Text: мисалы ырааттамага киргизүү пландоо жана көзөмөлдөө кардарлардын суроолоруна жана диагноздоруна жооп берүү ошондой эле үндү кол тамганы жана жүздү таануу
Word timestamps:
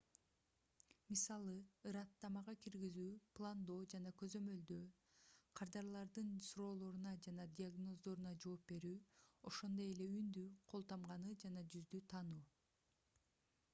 мисалы 1.09 1.55
ырааттамага 1.89 2.53
киргизүү 2.63 3.09
пландоо 3.39 3.75
жана 3.93 4.13
көзөмөлдөө 4.21 4.79
кардарлардын 5.61 6.31
суроолоруна 6.47 7.13
жана 7.27 7.45
диагноздоруна 7.59 8.33
жооп 8.45 8.63
берүү 8.73 8.95
ошондой 9.51 9.91
эле 9.93 10.07
үндү 10.23 10.47
кол 10.73 10.89
тамганы 10.95 11.37
жана 11.45 11.67
жүздү 11.75 12.01
таануу 12.15 12.43